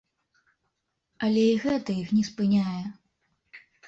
[1.27, 2.81] Але і гэта іх не спыняе.